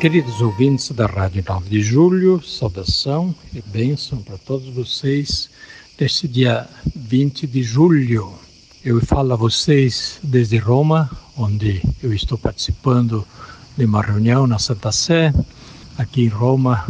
Queridos 0.00 0.42
ouvintes 0.42 0.90
da 0.90 1.06
Rádio 1.06 1.42
9 1.48 1.70
de 1.70 1.80
Julho, 1.80 2.42
saudação 2.42 3.34
e 3.54 3.62
bênção 3.62 4.18
para 4.18 4.36
todos 4.36 4.68
vocês 4.68 5.48
neste 5.98 6.28
dia 6.28 6.68
20 6.94 7.46
de 7.46 7.62
julho. 7.62 8.34
Eu 8.84 9.00
falo 9.00 9.32
a 9.32 9.36
vocês 9.36 10.20
desde 10.22 10.58
Roma, 10.58 11.10
onde 11.34 11.82
eu 12.02 12.12
estou 12.12 12.36
participando 12.36 13.26
de 13.76 13.86
uma 13.86 14.02
reunião 14.02 14.46
na 14.46 14.58
Santa 14.58 14.92
Sé. 14.92 15.32
Aqui 15.96 16.24
em 16.24 16.28
Roma, 16.28 16.86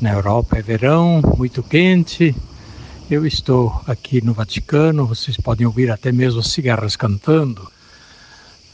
na 0.00 0.12
Europa, 0.12 0.56
é 0.56 0.62
verão, 0.62 1.20
muito 1.36 1.62
quente. 1.62 2.34
Eu 3.10 3.26
estou 3.26 3.78
aqui 3.86 4.24
no 4.24 4.32
Vaticano, 4.32 5.06
vocês 5.06 5.36
podem 5.36 5.66
ouvir 5.66 5.90
até 5.90 6.10
mesmo 6.10 6.40
as 6.40 6.48
cigarras 6.48 6.96
cantando. 6.96 7.70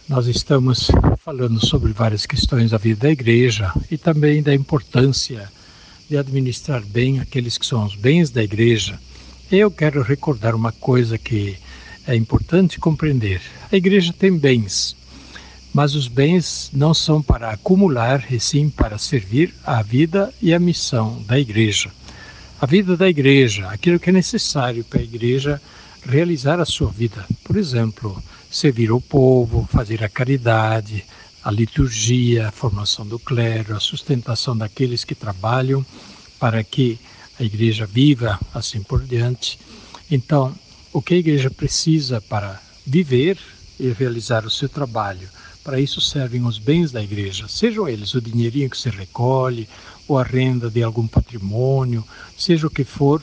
Nós 0.09 0.27
estamos 0.29 0.91
falando 1.29 1.61
sobre 1.61 1.93
várias 1.93 2.25
questões 2.25 2.71
da 2.71 2.79
vida 2.79 3.01
da 3.01 3.11
igreja 3.11 3.71
e 3.91 3.99
também 3.99 4.43
da 4.43 4.55
importância 4.55 5.47
de 6.09 6.17
administrar 6.17 6.83
bem 6.83 7.21
aqueles 7.21 7.59
que 7.59 7.67
são 7.67 7.85
os 7.85 7.95
bens 7.95 8.31
da 8.31 8.43
igreja. 8.43 8.99
Eu 9.53 9.71
quero 9.71 10.01
recordar 10.01 10.55
uma 10.55 10.73
coisa 10.73 11.19
que 11.19 11.59
é 12.07 12.17
importante 12.17 12.81
compreender. 12.81 13.43
A 13.71 13.77
igreja 13.77 14.11
tem 14.19 14.39
bens, 14.39 14.97
mas 15.71 15.95
os 15.95 16.09
bens 16.09 16.71
não 16.73 16.95
são 16.95 17.21
para 17.21 17.51
acumular, 17.51 18.25
e 18.33 18.41
sim 18.41 18.71
para 18.71 18.97
servir 18.97 19.55
a 19.67 19.83
vida 19.83 20.33
e 20.41 20.55
a 20.55 20.59
missão 20.59 21.23
da 21.27 21.39
igreja. 21.39 21.91
A 22.59 22.65
vida 22.65 22.97
da 22.97 23.07
igreja, 23.07 23.69
aquilo 23.69 24.01
que 24.01 24.09
é 24.09 24.15
necessário 24.15 24.83
para 24.83 25.01
a 25.01 25.05
igreja 25.05 25.61
realizar 26.07 26.59
a 26.59 26.65
sua 26.65 26.91
vida. 26.91 27.23
Por 27.45 27.59
exemplo, 27.59 28.17
servir 28.51 28.91
o 28.91 29.01
povo, 29.01 29.69
fazer 29.71 30.03
a 30.03 30.09
caridade, 30.09 31.05
a 31.43 31.51
liturgia, 31.51 32.49
a 32.49 32.53
formação 32.53 33.07
do 33.07 33.19
clero, 33.19 33.77
a 33.77 33.81
sustentação 33.81 34.57
daqueles 34.57 35.05
que 35.05 35.15
trabalham 35.15 35.85
para 36.39 36.63
que 36.63 36.99
a 37.39 37.43
igreja 37.43 37.87
viva, 37.87 38.39
assim 38.53 38.83
por 38.83 39.03
diante. 39.03 39.59
Então, 40.11 40.55
o 40.93 41.01
que 41.01 41.15
a 41.15 41.19
igreja 41.19 41.51
precisa 41.51 42.21
para 42.21 42.61
viver 42.87 43.39
e 43.79 43.91
realizar 43.91 44.45
o 44.45 44.51
seu 44.51 44.69
trabalho? 44.69 45.29
Para 45.63 45.81
isso 45.81 46.01
servem 46.01 46.45
os 46.47 46.59
bens 46.59 46.91
da 46.91 47.03
igreja, 47.03 47.47
sejam 47.47 47.89
eles 47.89 48.15
o 48.15 48.21
dinheirinho 48.21 48.71
que 48.71 48.79
se 48.79 48.89
recolhe, 48.89 49.69
ou 50.09 50.19
a 50.19 50.23
renda 50.23 50.71
de 50.71 50.83
algum 50.83 51.07
patrimônio, 51.07 52.03
seja 52.37 52.67
o 52.67 52.71
que 52.71 52.85
for, 52.85 53.23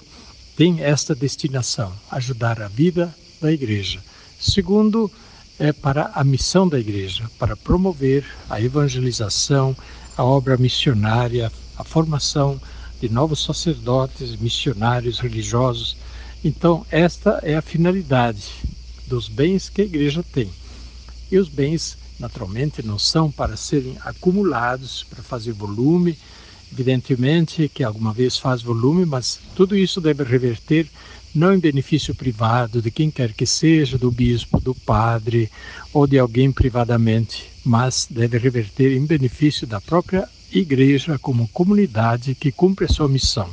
tem 0.56 0.84
esta 0.84 1.16
destinação: 1.16 1.92
ajudar 2.12 2.62
a 2.62 2.68
vida 2.68 3.14
da 3.42 3.52
igreja. 3.52 4.00
Segundo, 4.40 5.12
é 5.58 5.72
para 5.72 6.12
a 6.14 6.24
missão 6.24 6.68
da 6.68 6.80
igreja, 6.80 7.30
para 7.40 7.56
promover 7.56 8.26
a 8.50 8.62
evangelização, 8.62 9.76
a 10.18 10.24
obra 10.24 10.58
missionária, 10.58 11.52
a 11.78 11.84
formação 11.84 12.60
de 13.00 13.10
novos 13.10 13.44
sacerdotes, 13.44 14.36
missionários 14.36 15.20
religiosos. 15.20 15.98
Então, 16.44 16.86
esta 16.92 17.40
é 17.44 17.56
a 17.56 17.62
finalidade 17.62 18.52
dos 19.08 19.28
bens 19.28 19.70
que 19.70 19.82
a 19.82 19.86
igreja 19.86 20.24
tem. 20.34 20.50
E 21.32 21.38
os 21.38 21.50
bens, 21.50 21.98
naturalmente, 22.20 22.86
não 22.86 23.00
são 23.00 23.32
para 23.32 23.58
serem 23.58 23.98
acumulados, 24.02 25.04
para 25.10 25.24
fazer 25.24 25.54
volume. 25.54 26.18
Evidentemente 26.72 27.70
que 27.70 27.84
alguma 27.84 28.12
vez 28.12 28.38
faz 28.38 28.62
volume, 28.62 29.06
mas 29.06 29.40
tudo 29.56 29.78
isso 29.78 30.02
deve 30.02 30.24
reverter 30.24 30.90
não 31.36 31.54
em 31.54 31.60
benefício 31.60 32.16
privado 32.16 32.82
de 32.82 32.90
quem 32.90 33.12
quer 33.12 33.34
que 33.34 33.46
seja, 33.46 33.98
do 33.98 34.10
bispo, 34.10 34.60
do 34.60 34.74
padre 34.74 35.52
ou 35.94 36.08
de 36.08 36.18
alguém 36.18 36.50
privadamente, 36.50 37.52
mas 37.64 38.08
deve 38.10 38.38
reverter 38.38 38.96
em 38.96 39.06
benefício 39.06 39.68
da 39.68 39.82
própria 39.82 40.30
igreja 40.52 41.20
como 41.20 41.50
comunidade 41.50 42.34
que 42.34 42.54
cumpre 42.54 42.86
a 42.86 42.90
sua 42.90 43.10
missão. 43.10 43.50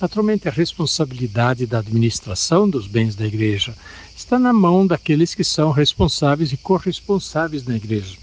Naturalmente, 0.00 0.48
a 0.48 0.50
responsabilidade 0.50 1.66
da 1.66 1.78
administração 1.78 2.68
dos 2.68 2.86
bens 2.86 3.14
da 3.14 3.26
igreja 3.26 3.74
está 4.16 4.38
na 4.38 4.52
mão 4.52 4.86
daqueles 4.86 5.34
que 5.34 5.44
são 5.44 5.70
responsáveis 5.70 6.52
e 6.52 6.56
corresponsáveis 6.56 7.64
na 7.64 7.76
igreja. 7.76 8.16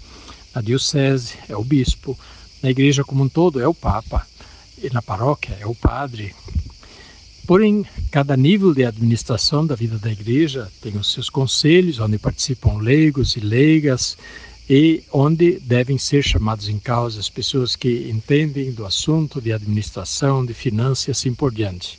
Na 0.54 0.60
diocese 0.60 1.34
é 1.48 1.56
o 1.56 1.64
bispo, 1.64 2.18
na 2.62 2.70
igreja 2.70 3.04
como 3.04 3.24
um 3.24 3.28
todo 3.28 3.60
é 3.60 3.66
o 3.66 3.74
papa, 3.74 4.26
e 4.82 4.90
na 4.90 5.00
paróquia 5.00 5.56
é 5.60 5.66
o 5.66 5.74
padre, 5.74 6.34
Porém, 7.46 7.84
cada 8.10 8.36
nível 8.36 8.72
de 8.72 8.84
administração 8.84 9.66
da 9.66 9.74
vida 9.74 9.98
da 9.98 10.10
igreja 10.10 10.70
tem 10.80 10.96
os 10.96 11.12
seus 11.12 11.28
conselhos, 11.28 11.98
onde 11.98 12.18
participam 12.18 12.78
leigos 12.78 13.36
e 13.36 13.40
leigas, 13.40 14.16
e 14.70 15.02
onde 15.12 15.58
devem 15.58 15.98
ser 15.98 16.22
chamados 16.22 16.68
em 16.68 16.78
causa 16.78 17.18
as 17.18 17.28
pessoas 17.28 17.74
que 17.74 18.08
entendem 18.08 18.70
do 18.72 18.86
assunto 18.86 19.40
de 19.40 19.52
administração, 19.52 20.46
de 20.46 20.54
finanças 20.54 21.08
e 21.08 21.10
assim 21.10 21.34
por 21.34 21.52
diante. 21.52 21.98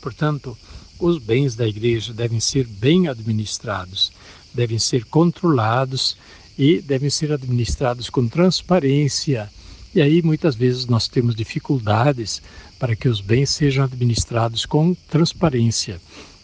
Portanto, 0.00 0.56
os 1.00 1.18
bens 1.18 1.56
da 1.56 1.66
igreja 1.66 2.12
devem 2.12 2.38
ser 2.38 2.66
bem 2.66 3.08
administrados, 3.08 4.12
devem 4.54 4.78
ser 4.78 5.04
controlados 5.04 6.16
e 6.56 6.80
devem 6.80 7.10
ser 7.10 7.32
administrados 7.32 8.08
com 8.08 8.28
transparência. 8.28 9.50
E 9.96 10.02
aí 10.02 10.20
muitas 10.20 10.54
vezes 10.54 10.84
nós 10.84 11.08
temos 11.08 11.34
dificuldades 11.34 12.42
para 12.78 12.94
que 12.94 13.08
os 13.08 13.22
bens 13.22 13.48
sejam 13.48 13.82
administrados 13.82 14.66
com 14.66 14.94
transparência. 15.08 15.98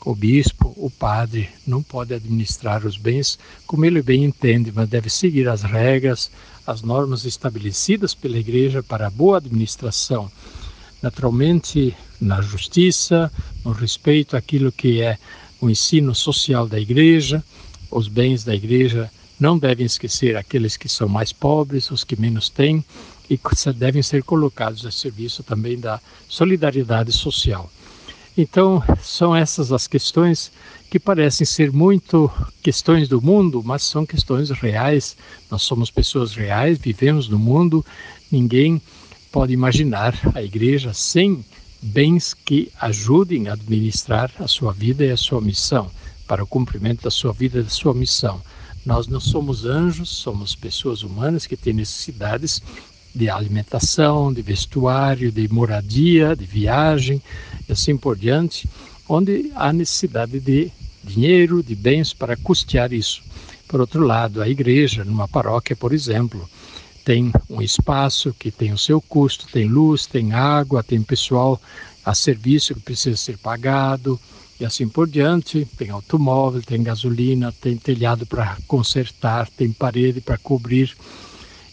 O 0.06 0.14
bispo, 0.14 0.72
o 0.74 0.88
padre, 0.90 1.50
não 1.66 1.82
pode 1.82 2.14
administrar 2.14 2.86
os 2.86 2.96
bens 2.96 3.38
como 3.66 3.84
ele 3.84 4.00
bem 4.00 4.24
entende, 4.24 4.72
mas 4.74 4.88
deve 4.88 5.10
seguir 5.10 5.50
as 5.50 5.60
regras, 5.60 6.30
as 6.66 6.80
normas 6.80 7.26
estabelecidas 7.26 8.14
pela 8.14 8.38
igreja 8.38 8.82
para 8.82 9.08
a 9.08 9.10
boa 9.10 9.36
administração. 9.36 10.32
Naturalmente, 11.02 11.94
na 12.18 12.40
justiça, 12.40 13.30
no 13.62 13.72
respeito 13.72 14.34
àquilo 14.34 14.72
que 14.72 15.02
é 15.02 15.18
o 15.60 15.68
ensino 15.68 16.14
social 16.14 16.66
da 16.66 16.80
igreja, 16.80 17.44
os 17.90 18.08
bens 18.08 18.44
da 18.44 18.54
igreja 18.54 19.10
não 19.38 19.58
devem 19.58 19.84
esquecer 19.84 20.38
aqueles 20.38 20.78
que 20.78 20.88
são 20.88 21.06
mais 21.06 21.34
pobres, 21.34 21.90
os 21.90 22.02
que 22.02 22.18
menos 22.18 22.48
têm, 22.48 22.82
e 23.32 23.72
devem 23.72 24.02
ser 24.02 24.22
colocados 24.22 24.84
a 24.84 24.90
serviço 24.90 25.42
também 25.42 25.78
da 25.78 26.00
solidariedade 26.28 27.12
social. 27.12 27.70
Então, 28.36 28.82
são 29.02 29.34
essas 29.36 29.72
as 29.72 29.86
questões 29.86 30.50
que 30.90 30.98
parecem 30.98 31.46
ser 31.46 31.72
muito 31.72 32.30
questões 32.62 33.08
do 33.08 33.20
mundo, 33.20 33.62
mas 33.64 33.82
são 33.82 34.04
questões 34.04 34.50
reais. 34.50 35.16
Nós 35.50 35.62
somos 35.62 35.90
pessoas 35.90 36.34
reais, 36.34 36.78
vivemos 36.78 37.28
no 37.28 37.38
mundo. 37.38 37.84
Ninguém 38.30 38.80
pode 39.30 39.52
imaginar 39.52 40.14
a 40.34 40.42
igreja 40.42 40.92
sem 40.92 41.44
bens 41.80 42.32
que 42.34 42.70
ajudem 42.80 43.48
a 43.48 43.54
administrar 43.54 44.30
a 44.38 44.46
sua 44.46 44.72
vida 44.72 45.04
e 45.04 45.10
a 45.10 45.16
sua 45.16 45.40
missão, 45.40 45.90
para 46.26 46.44
o 46.44 46.46
cumprimento 46.46 47.02
da 47.02 47.10
sua 47.10 47.32
vida 47.32 47.60
e 47.60 47.62
da 47.62 47.70
sua 47.70 47.92
missão. 47.92 48.40
Nós 48.84 49.06
não 49.06 49.20
somos 49.20 49.64
anjos, 49.64 50.08
somos 50.08 50.54
pessoas 50.54 51.02
humanas 51.02 51.46
que 51.46 51.56
têm 51.56 51.72
necessidades 51.72 52.62
de 53.14 53.28
alimentação, 53.28 54.32
de 54.32 54.42
vestuário, 54.42 55.30
de 55.30 55.48
moradia, 55.48 56.34
de 56.34 56.44
viagem 56.44 57.22
e 57.68 57.72
assim 57.72 57.96
por 57.96 58.16
diante, 58.16 58.68
onde 59.08 59.52
há 59.54 59.72
necessidade 59.72 60.40
de 60.40 60.70
dinheiro, 61.04 61.62
de 61.62 61.74
bens 61.74 62.12
para 62.12 62.36
custear 62.36 62.92
isso. 62.92 63.22
Por 63.68 63.80
outro 63.80 64.04
lado, 64.04 64.42
a 64.42 64.48
igreja, 64.48 65.04
numa 65.04 65.26
paróquia, 65.28 65.74
por 65.74 65.92
exemplo, 65.92 66.48
tem 67.04 67.32
um 67.50 67.60
espaço 67.60 68.34
que 68.38 68.50
tem 68.50 68.72
o 68.72 68.78
seu 68.78 69.00
custo, 69.00 69.46
tem 69.50 69.66
luz, 69.66 70.06
tem 70.06 70.32
água, 70.32 70.82
tem 70.82 71.02
pessoal 71.02 71.60
a 72.04 72.14
serviço 72.14 72.74
que 72.74 72.80
precisa 72.80 73.16
ser 73.16 73.38
pagado 73.38 74.20
e 74.60 74.64
assim 74.64 74.88
por 74.88 75.08
diante. 75.08 75.66
Tem 75.76 75.90
automóvel, 75.90 76.62
tem 76.62 76.82
gasolina, 76.82 77.52
tem 77.52 77.76
telhado 77.76 78.24
para 78.24 78.56
consertar, 78.68 79.48
tem 79.50 79.72
parede 79.72 80.20
para 80.20 80.38
cobrir 80.38 80.94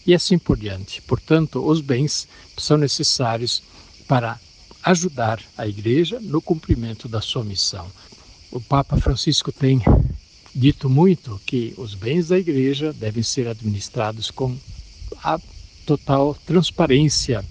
e 0.06 0.14
assim 0.14 0.38
por 0.38 0.56
diante. 0.56 1.02
Portanto, 1.02 1.64
os 1.64 1.80
bens 1.80 2.26
são 2.56 2.76
necessários 2.76 3.62
para 4.08 4.38
ajudar 4.82 5.40
a 5.56 5.66
igreja 5.66 6.18
no 6.20 6.40
cumprimento 6.40 7.08
da 7.08 7.20
sua 7.20 7.44
missão. 7.44 7.86
O 8.50 8.60
Papa 8.60 8.96
Francisco 8.96 9.52
tem 9.52 9.80
dito 10.54 10.88
muito 10.88 11.40
que 11.46 11.74
os 11.76 11.94
bens 11.94 12.28
da 12.28 12.38
igreja 12.38 12.92
devem 12.92 13.22
ser 13.22 13.46
administrados 13.46 14.30
com 14.30 14.56
a 15.22 15.38
total 15.86 16.36
transparência, 16.46 17.44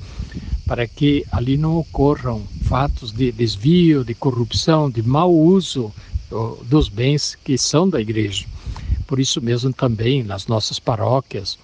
para 0.65 0.87
que 0.87 1.25
ali 1.31 1.57
não 1.57 1.77
ocorram 1.77 2.43
fatos 2.63 3.11
de 3.11 3.31
desvio, 3.31 4.03
de 4.03 4.13
corrupção, 4.13 4.89
de 4.89 5.01
mau 5.01 5.33
uso 5.33 5.93
dos 6.65 6.89
bens 6.89 7.35
que 7.35 7.57
são 7.57 7.89
da 7.89 7.99
igreja. 7.99 8.45
Por 9.07 9.19
isso 9.19 9.41
mesmo 9.41 9.73
também 9.73 10.23
nas 10.23 10.45
nossas 10.47 10.79
paróquias, 10.79 11.57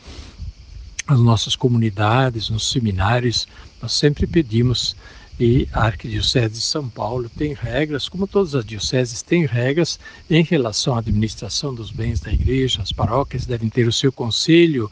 nas 1.07 1.19
nossas 1.19 1.55
comunidades, 1.55 2.49
nos 2.49 2.69
seminários, 2.69 3.47
nós 3.81 3.93
sempre 3.93 4.25
pedimos 4.25 4.95
e 5.39 5.67
a 5.73 5.83
Arquidiocese 5.83 6.53
de 6.53 6.61
São 6.61 6.87
Paulo 6.87 7.29
tem 7.29 7.53
regras, 7.53 8.07
como 8.07 8.25
todas 8.25 8.55
as 8.55 8.65
dioceses 8.65 9.21
têm 9.21 9.45
regras 9.45 9.99
em 10.29 10.43
relação 10.43 10.95
à 10.95 10.99
administração 10.99 11.75
dos 11.75 11.91
bens 11.91 12.21
da 12.21 12.31
igreja. 12.31 12.81
As 12.81 12.93
paróquias 12.93 13.45
devem 13.45 13.69
ter 13.69 13.85
o 13.85 13.91
seu 13.91 14.13
conselho 14.13 14.89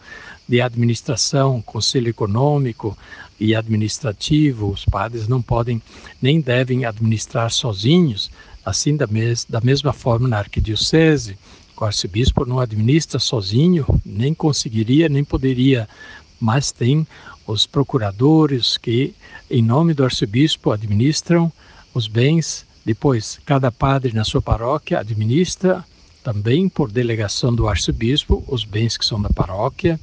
de 0.47 0.59
administração, 0.59 1.61
conselho 1.61 2.09
econômico 2.09 2.97
e 3.39 3.55
administrativo. 3.55 4.71
Os 4.71 4.83
padres 4.83 5.29
não 5.29 5.41
podem 5.41 5.81
nem 6.21 6.41
devem 6.41 6.83
administrar 6.83 7.49
sozinhos. 7.49 8.29
Assim, 8.65 8.95
da, 8.95 9.07
mes 9.07 9.45
da 9.45 9.59
mesma 9.59 9.91
forma 9.91 10.27
na 10.27 10.39
Arquidiocese, 10.39 11.37
o 11.83 11.85
arcebispo 11.85 12.45
não 12.45 12.59
administra 12.59 13.19
sozinho, 13.19 13.85
nem 14.05 14.33
conseguiria, 14.33 15.09
nem 15.09 15.23
poderia, 15.23 15.87
mas 16.39 16.71
tem 16.71 17.05
os 17.45 17.65
procuradores 17.67 18.77
que, 18.77 19.13
em 19.51 19.61
nome 19.61 19.93
do 19.93 20.03
arcebispo, 20.03 20.71
administram 20.71 21.51
os 21.93 22.07
bens. 22.07 22.65
Depois, 22.85 23.39
cada 23.45 23.71
padre 23.71 24.13
na 24.13 24.23
sua 24.23 24.41
paróquia 24.41 24.99
administra 24.99 25.83
também 26.23 26.69
por 26.69 26.89
delegação 26.89 27.53
do 27.53 27.67
arcebispo 27.67 28.43
os 28.47 28.63
bens 28.63 28.95
que 28.95 29.05
são 29.05 29.21
da 29.21 29.29
paróquia. 29.29 29.99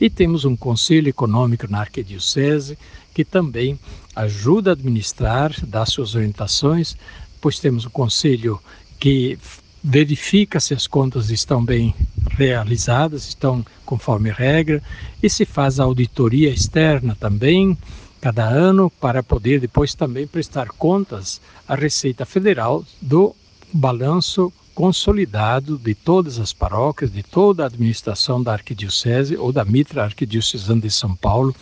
E 0.00 0.10
temos 0.10 0.44
um 0.44 0.56
conselho 0.56 1.08
econômico 1.08 1.70
na 1.70 1.80
arquidiocese 1.80 2.76
que 3.14 3.24
também 3.24 3.78
ajuda 4.16 4.70
a 4.70 4.72
administrar, 4.72 5.54
dá 5.64 5.86
suas 5.86 6.14
orientações, 6.14 6.96
pois 7.40 7.60
temos 7.60 7.84
o 7.84 7.90
conselho 7.90 8.60
que 8.98 9.38
verifica 9.82 10.60
se 10.60 10.74
as 10.74 10.86
contas 10.86 11.30
estão 11.30 11.64
bem 11.64 11.94
realizadas, 12.32 13.26
estão 13.26 13.64
conforme 13.84 14.30
regra, 14.30 14.82
e 15.22 15.28
se 15.28 15.44
faz 15.44 15.80
auditoria 15.80 16.50
externa 16.50 17.16
também, 17.18 17.76
cada 18.20 18.46
ano, 18.46 18.90
para 19.00 19.22
poder 19.22 19.60
depois 19.60 19.94
também 19.94 20.26
prestar 20.26 20.68
contas 20.68 21.40
à 21.66 21.74
Receita 21.74 22.26
Federal 22.26 22.84
do 23.00 23.34
balanço 23.72 24.52
consolidado 24.74 25.78
de 25.78 25.94
todas 25.94 26.38
as 26.38 26.52
paróquias, 26.52 27.12
de 27.12 27.22
toda 27.22 27.62
a 27.62 27.66
administração 27.66 28.42
da 28.42 28.52
Arquidiocese 28.52 29.36
ou 29.36 29.52
da 29.52 29.64
Mitra 29.64 30.04
Arquidiocesana 30.04 30.80
de 30.80 30.90
São 30.90 31.14
Paulo, 31.14 31.54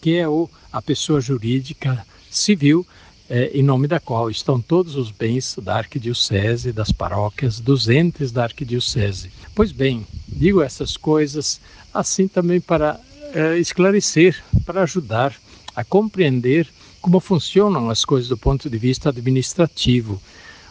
que 0.00 0.16
é 0.16 0.28
o, 0.28 0.48
a 0.72 0.80
pessoa 0.80 1.20
jurídica 1.20 2.04
civil 2.30 2.86
é, 3.28 3.50
em 3.52 3.62
nome 3.62 3.88
da 3.88 3.98
qual 3.98 4.30
estão 4.30 4.60
todos 4.60 4.94
os 4.96 5.10
bens 5.10 5.56
da 5.60 5.76
arquidiocese, 5.76 6.72
das 6.72 6.92
paróquias, 6.92 7.60
dos 7.60 7.88
entes 7.88 8.30
da 8.30 8.44
arquidiocese. 8.44 9.30
Pois 9.54 9.72
bem, 9.72 10.06
digo 10.28 10.62
essas 10.62 10.96
coisas 10.96 11.60
assim 11.92 12.28
também 12.28 12.60
para 12.60 13.00
é, 13.34 13.58
esclarecer, 13.58 14.42
para 14.64 14.82
ajudar 14.82 15.34
a 15.74 15.84
compreender 15.84 16.68
como 17.00 17.20
funcionam 17.20 17.90
as 17.90 18.04
coisas 18.04 18.28
do 18.28 18.36
ponto 18.36 18.68
de 18.68 18.78
vista 18.78 19.10
administrativo. 19.10 20.20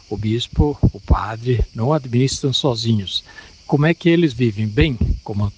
O 0.10 0.18
bispo, 0.18 0.78
o 0.94 1.00
padre, 1.00 1.64
não 1.74 1.92
administram 1.92 2.54
sozinhos. 2.54 3.24
Como 3.66 3.86
é 3.86 3.94
que 3.94 4.10
eles 4.10 4.34
vivem? 4.34 4.68
Bem, 4.68 4.98
como 5.24 5.52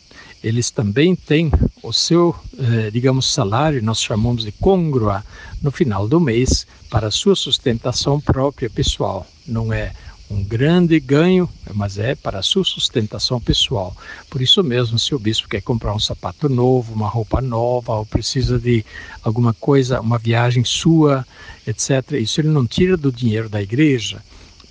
eles 0.43 0.71
também 0.71 1.15
têm 1.15 1.51
o 1.87 1.93
seu, 1.93 2.35
eh, 2.57 2.91
digamos, 2.91 3.31
salário, 3.31 3.81
nós 3.81 4.01
chamamos 4.01 4.43
de 4.43 4.51
congrua, 4.51 5.23
no 5.61 5.71
final 5.71 6.07
do 6.07 6.19
mês, 6.19 6.67
para 6.89 7.09
sua 7.09 7.35
sustentação 7.35 8.19
própria 8.19 8.69
pessoal. 8.69 9.25
Não 9.47 9.71
é 9.71 9.93
um 10.29 10.43
grande 10.43 10.99
ganho, 10.99 11.49
mas 11.73 11.97
é 11.97 12.13
para 12.13 12.41
sua 12.41 12.65
sustentação 12.65 13.39
pessoal. 13.39 13.95
Por 14.29 14.41
isso 14.41 14.61
mesmo, 14.61 14.99
se 14.99 15.15
o 15.15 15.19
bispo 15.19 15.47
quer 15.47 15.61
comprar 15.61 15.93
um 15.93 15.99
sapato 15.99 16.49
novo, 16.49 16.93
uma 16.93 17.07
roupa 17.07 17.39
nova, 17.39 17.93
ou 17.93 18.05
precisa 18.05 18.59
de 18.59 18.85
alguma 19.23 19.53
coisa, 19.53 20.01
uma 20.01 20.17
viagem 20.17 20.65
sua, 20.65 21.25
etc., 21.65 22.11
isso 22.19 22.41
ele 22.41 22.49
não 22.49 22.67
tira 22.67 22.97
do 22.97 23.11
dinheiro 23.11 23.47
da 23.47 23.61
igreja 23.61 24.21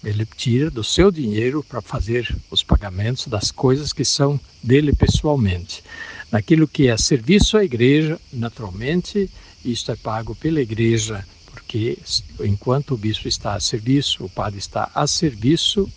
ele 0.04 0.24
tira 0.36 0.70
do 0.70 0.84
seu 0.84 1.10
dinheiro 1.10 1.64
para 1.68 1.80
fazer 1.80 2.32
os 2.48 2.62
pagamentos 2.62 3.26
das 3.26 3.50
coisas 3.50 3.92
que 3.92 4.04
são 4.04 4.38
dele 4.62 4.94
pessoalmente. 4.94 5.82
Naquilo 6.30 6.66
que 6.66 6.88
é 6.88 6.96
serviço 6.96 7.56
à 7.56 7.64
igreja, 7.64 8.20
naturalmente, 8.32 9.30
isto 9.64 9.92
é 9.92 9.96
pago 9.96 10.34
pela 10.34 10.60
igreja, 10.60 11.24
porque 11.50 11.98
enquanto 12.40 12.94
o 12.94 12.96
bispo 12.96 13.28
está 13.28 13.54
a 13.54 13.60
serviço, 13.60 14.24
o 14.24 14.28
padre 14.28 14.58
está 14.58 14.90
a 14.94 15.06
serviço, 15.06 15.88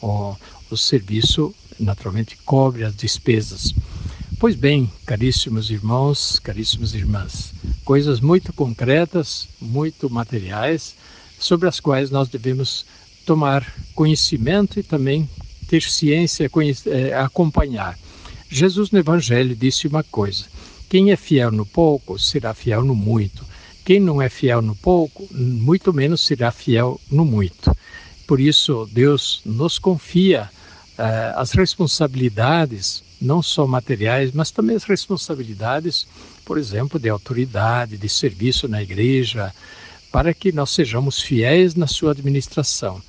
o, 0.00 0.36
o 0.70 0.76
serviço 0.76 1.54
naturalmente 1.80 2.36
cobre 2.44 2.84
as 2.84 2.94
despesas. 2.94 3.74
Pois 4.38 4.54
bem, 4.54 4.90
caríssimos 5.04 5.70
irmãos, 5.70 6.38
caríssimas 6.38 6.94
irmãs, 6.94 7.52
coisas 7.84 8.20
muito 8.20 8.52
concretas, 8.52 9.48
muito 9.60 10.08
materiais, 10.08 10.94
sobre 11.38 11.68
as 11.68 11.80
quais 11.80 12.10
nós 12.10 12.28
devemos 12.28 12.86
tomar 13.26 13.66
conhecimento 13.94 14.78
e 14.78 14.82
também 14.82 15.28
ter 15.68 15.82
ciência, 15.82 16.50
é, 16.86 17.14
acompanhar. 17.14 17.98
Jesus 18.48 18.90
no 18.90 18.98
Evangelho 18.98 19.54
disse 19.54 19.86
uma 19.86 20.02
coisa: 20.02 20.46
quem 20.88 21.10
é 21.10 21.16
fiel 21.16 21.52
no 21.52 21.66
pouco 21.66 22.18
será 22.18 22.54
fiel 22.54 22.82
no 22.82 22.94
muito. 22.94 23.44
Quem 23.84 24.00
não 24.00 24.20
é 24.20 24.28
fiel 24.28 24.62
no 24.62 24.74
pouco, 24.74 25.28
muito 25.30 25.92
menos 25.92 26.22
será 26.22 26.50
fiel 26.50 27.00
no 27.10 27.24
muito. 27.24 27.74
Por 28.26 28.40
isso, 28.40 28.88
Deus 28.92 29.40
nos 29.44 29.78
confia 29.78 30.50
uh, 30.98 31.38
as 31.38 31.52
responsabilidades, 31.52 33.02
não 33.20 33.42
só 33.42 33.66
materiais, 33.66 34.32
mas 34.32 34.50
também 34.50 34.76
as 34.76 34.84
responsabilidades, 34.84 36.06
por 36.44 36.58
exemplo, 36.58 36.98
de 36.98 37.08
autoridade, 37.08 37.96
de 37.96 38.08
serviço 38.08 38.68
na 38.68 38.82
igreja, 38.82 39.54
para 40.12 40.32
que 40.32 40.52
nós 40.52 40.70
sejamos 40.70 41.20
fiéis 41.20 41.74
na 41.74 41.86
sua 41.86 42.12
administração. 42.12 43.00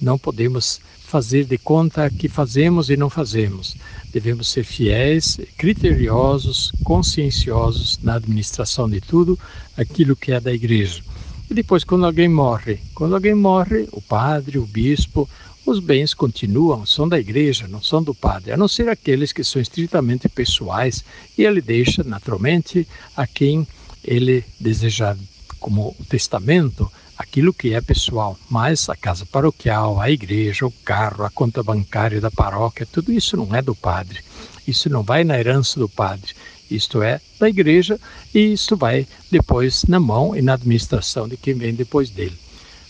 Não 0.00 0.18
podemos 0.18 0.80
fazer 1.06 1.44
de 1.44 1.56
conta 1.56 2.10
que 2.10 2.28
fazemos 2.28 2.90
e 2.90 2.96
não 2.96 3.08
fazemos. 3.08 3.76
Devemos 4.12 4.48
ser 4.48 4.64
fiéis, 4.64 5.38
criteriosos, 5.56 6.72
conscienciosos 6.82 7.98
na 8.02 8.14
administração 8.16 8.88
de 8.90 9.00
tudo 9.00 9.38
aquilo 9.76 10.16
que 10.16 10.32
é 10.32 10.40
da 10.40 10.52
igreja. 10.52 11.02
E 11.48 11.54
depois, 11.54 11.84
quando 11.84 12.04
alguém 12.04 12.28
morre, 12.28 12.80
quando 12.92 13.14
alguém 13.14 13.34
morre, 13.34 13.88
o 13.92 14.02
padre, 14.02 14.58
o 14.58 14.66
bispo, 14.66 15.28
os 15.64 15.78
bens 15.78 16.12
continuam, 16.12 16.84
são 16.84 17.08
da 17.08 17.18
igreja, 17.18 17.68
não 17.68 17.80
são 17.80 18.02
do 18.02 18.14
padre, 18.14 18.52
a 18.52 18.56
não 18.56 18.66
ser 18.66 18.88
aqueles 18.88 19.32
que 19.32 19.44
são 19.44 19.62
estritamente 19.62 20.28
pessoais, 20.28 21.04
e 21.38 21.44
ele 21.44 21.60
deixa, 21.60 22.02
naturalmente, 22.02 22.86
a 23.16 23.26
quem 23.26 23.66
ele 24.04 24.44
desejar 24.58 25.16
como 25.60 25.94
testamento 26.08 26.90
aquilo 27.16 27.52
que 27.52 27.72
é 27.72 27.80
pessoal, 27.80 28.38
mas 28.50 28.88
a 28.88 28.96
casa 28.96 29.24
paroquial, 29.24 30.00
a 30.00 30.10
igreja, 30.10 30.66
o 30.66 30.70
carro, 30.84 31.24
a 31.24 31.30
conta 31.30 31.62
bancária 31.62 32.20
da 32.20 32.30
paróquia, 32.30 32.86
tudo 32.90 33.12
isso 33.12 33.36
não 33.36 33.54
é 33.54 33.62
do 33.62 33.74
padre. 33.74 34.20
Isso 34.66 34.90
não 34.90 35.02
vai 35.02 35.24
na 35.24 35.38
herança 35.38 35.78
do 35.78 35.88
padre. 35.88 36.34
Isto 36.70 37.02
é 37.02 37.20
da 37.38 37.48
igreja 37.48 37.98
e 38.34 38.52
isto 38.52 38.76
vai 38.76 39.06
depois 39.30 39.84
na 39.84 40.00
mão 40.00 40.34
e 40.34 40.42
na 40.42 40.54
administração 40.54 41.28
de 41.28 41.36
quem 41.36 41.54
vem 41.54 41.74
depois 41.74 42.10
dele. 42.10 42.36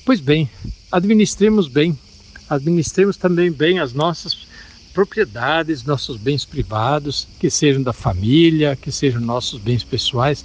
Pois 0.04 0.20
bem, 0.20 0.48
administremos 0.90 1.68
bem, 1.68 1.98
administremos 2.48 3.16
também 3.16 3.50
bem 3.50 3.78
as 3.78 3.92
nossas 3.92 4.46
propriedades, 4.94 5.84
nossos 5.84 6.16
bens 6.16 6.44
privados, 6.46 7.28
que 7.38 7.50
sejam 7.50 7.82
da 7.82 7.92
família, 7.92 8.74
que 8.74 8.90
sejam 8.90 9.20
nossos 9.20 9.60
bens 9.60 9.84
pessoais 9.84 10.44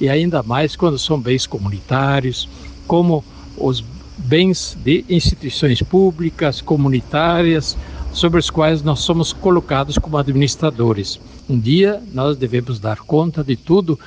e 0.00 0.08
ainda 0.08 0.42
mais 0.42 0.74
quando 0.74 0.98
são 0.98 1.20
bens 1.20 1.46
comunitários, 1.46 2.48
como 2.92 3.24
os 3.56 3.82
bens 4.18 4.76
de 4.84 5.02
instituições 5.08 5.80
públicas, 5.80 6.60
comunitárias, 6.60 7.74
sobre 8.12 8.38
os 8.38 8.50
quais 8.50 8.82
nós 8.82 9.00
somos 9.00 9.32
colocados 9.32 9.96
como 9.96 10.18
administradores. 10.18 11.18
Um 11.48 11.58
dia 11.58 12.02
nós 12.12 12.36
devemos 12.36 12.78
dar 12.78 12.98
conta 12.98 13.42
de 13.42 13.56
tudo, 13.56 13.98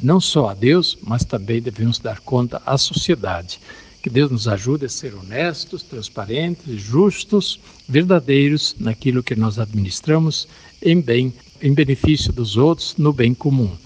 não 0.00 0.20
só 0.20 0.50
a 0.50 0.54
Deus, 0.54 0.96
mas 1.02 1.24
também 1.24 1.60
devemos 1.60 1.98
dar 1.98 2.20
conta 2.20 2.62
à 2.64 2.78
sociedade. 2.78 3.58
Que 4.00 4.08
Deus 4.08 4.30
nos 4.30 4.46
ajude 4.46 4.84
a 4.86 4.88
ser 4.88 5.16
honestos, 5.16 5.82
transparentes, 5.82 6.80
justos, 6.80 7.58
verdadeiros 7.88 8.76
naquilo 8.78 9.20
que 9.20 9.34
nós 9.34 9.58
administramos 9.58 10.46
em 10.80 11.00
bem, 11.00 11.34
em 11.60 11.74
benefício 11.74 12.32
dos 12.32 12.56
outros, 12.56 12.94
no 12.96 13.12
bem 13.12 13.34
comum. 13.34 13.76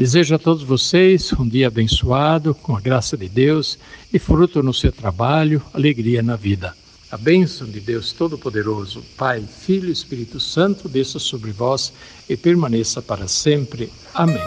Desejo 0.00 0.34
a 0.34 0.38
todos 0.38 0.62
vocês 0.62 1.30
um 1.38 1.46
dia 1.46 1.66
abençoado, 1.66 2.54
com 2.54 2.74
a 2.74 2.80
graça 2.80 3.18
de 3.18 3.28
Deus 3.28 3.78
e 4.10 4.18
fruto 4.18 4.62
no 4.62 4.72
seu 4.72 4.90
trabalho, 4.90 5.60
alegria 5.74 6.22
na 6.22 6.36
vida. 6.36 6.74
A 7.12 7.18
bênção 7.18 7.66
de 7.66 7.80
Deus 7.80 8.10
Todo-Poderoso, 8.10 9.02
Pai, 9.18 9.42
Filho 9.42 9.90
e 9.90 9.92
Espírito 9.92 10.40
Santo, 10.40 10.88
desça 10.88 11.18
sobre 11.18 11.50
vós 11.50 11.92
e 12.26 12.34
permaneça 12.34 13.02
para 13.02 13.28
sempre. 13.28 13.92
Amém. 14.14 14.40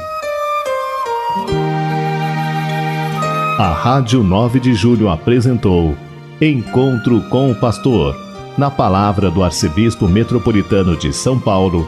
A 3.59 3.77
Rádio 3.79 4.23
9 4.23 4.59
de 4.59 4.73
Julho 4.73 5.07
apresentou 5.07 5.95
Encontro 6.41 7.21
com 7.29 7.51
o 7.51 7.55
Pastor, 7.55 8.15
na 8.57 8.71
palavra 8.71 9.29
do 9.29 9.43
Arcebispo 9.43 10.07
Metropolitano 10.07 10.97
de 10.97 11.13
São 11.13 11.39
Paulo, 11.39 11.87